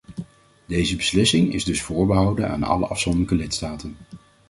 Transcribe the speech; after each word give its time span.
Deze 0.65 0.95
beslissing 0.95 1.53
is 1.53 1.63
dus 1.63 1.81
voorbehouden 1.81 2.49
aan 2.49 2.63
alle 2.63 2.85
afzonderlijke 2.87 3.35
lidstaten. 3.35 3.97